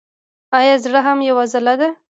[0.59, 1.89] ایا زړه هم یوه عضله ده